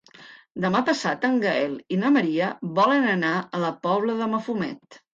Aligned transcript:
Demà 0.63 0.79
passat 0.87 1.27
en 1.29 1.37
Gaël 1.43 1.77
i 1.97 2.01
na 2.05 2.13
Maria 2.17 2.49
volen 2.83 3.09
anar 3.15 3.39
a 3.47 3.65
la 3.69 3.75
Pobla 3.89 4.21
de 4.25 4.35
Mafumet. 4.37 5.03